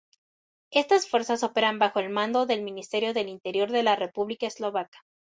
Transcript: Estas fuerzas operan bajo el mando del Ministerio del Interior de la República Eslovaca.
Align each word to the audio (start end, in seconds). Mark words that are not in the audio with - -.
Estas 0.71 1.07
fuerzas 1.07 1.43
operan 1.43 1.77
bajo 1.77 1.99
el 1.99 2.09
mando 2.09 2.47
del 2.47 2.63
Ministerio 2.63 3.13
del 3.13 3.29
Interior 3.29 3.69
de 3.69 3.83
la 3.83 3.95
República 3.95 4.47
Eslovaca. 4.47 4.97